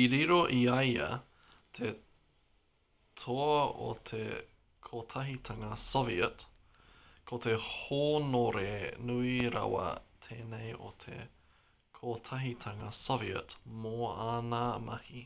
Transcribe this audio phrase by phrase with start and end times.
[0.00, 1.06] i riro i a ia
[1.78, 1.88] te
[3.22, 4.20] toa o te
[4.90, 6.44] kotahitanga soviet
[7.32, 8.70] ko te hōnore
[9.10, 9.86] nui rawa
[10.28, 11.18] tēnei o te
[12.00, 13.58] kotahitanga soviet
[13.88, 13.96] mō
[14.34, 15.24] āna mahi